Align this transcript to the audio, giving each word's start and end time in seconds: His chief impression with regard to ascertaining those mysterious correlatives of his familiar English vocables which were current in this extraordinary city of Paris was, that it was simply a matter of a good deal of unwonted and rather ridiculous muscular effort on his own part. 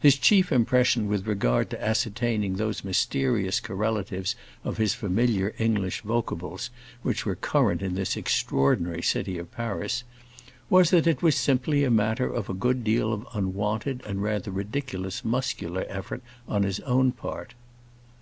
His 0.00 0.16
chief 0.16 0.52
impression 0.52 1.06
with 1.06 1.26
regard 1.26 1.68
to 1.68 1.84
ascertaining 1.86 2.56
those 2.56 2.82
mysterious 2.82 3.60
correlatives 3.60 4.34
of 4.64 4.78
his 4.78 4.94
familiar 4.94 5.54
English 5.58 6.00
vocables 6.00 6.70
which 7.02 7.26
were 7.26 7.36
current 7.36 7.82
in 7.82 7.94
this 7.94 8.16
extraordinary 8.16 9.02
city 9.02 9.36
of 9.36 9.52
Paris 9.52 10.02
was, 10.70 10.88
that 10.92 11.06
it 11.06 11.20
was 11.22 11.36
simply 11.36 11.84
a 11.84 11.90
matter 11.90 12.32
of 12.32 12.48
a 12.48 12.54
good 12.54 12.84
deal 12.84 13.12
of 13.12 13.26
unwonted 13.34 14.00
and 14.06 14.22
rather 14.22 14.50
ridiculous 14.50 15.26
muscular 15.26 15.84
effort 15.90 16.22
on 16.48 16.62
his 16.62 16.80
own 16.80 17.12
part. 17.12 17.52